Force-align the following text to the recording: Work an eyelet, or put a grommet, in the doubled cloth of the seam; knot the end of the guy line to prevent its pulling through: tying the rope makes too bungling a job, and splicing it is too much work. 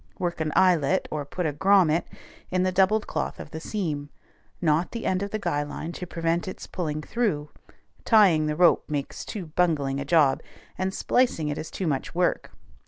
Work 0.17 0.41
an 0.41 0.51
eyelet, 0.55 1.07
or 1.11 1.25
put 1.25 1.45
a 1.45 1.53
grommet, 1.53 2.05
in 2.49 2.63
the 2.63 2.71
doubled 2.71 3.05
cloth 3.05 3.39
of 3.39 3.51
the 3.51 3.59
seam; 3.59 4.09
knot 4.59 4.93
the 4.93 5.05
end 5.05 5.21
of 5.21 5.29
the 5.29 5.37
guy 5.37 5.61
line 5.61 5.91
to 5.91 6.07
prevent 6.07 6.47
its 6.47 6.65
pulling 6.65 7.03
through: 7.03 7.51
tying 8.03 8.47
the 8.47 8.55
rope 8.55 8.89
makes 8.89 9.23
too 9.23 9.45
bungling 9.45 9.99
a 9.99 10.05
job, 10.05 10.41
and 10.75 10.91
splicing 10.91 11.49
it 11.49 11.59
is 11.59 11.69
too 11.69 11.85
much 11.85 12.15
work. 12.15 12.49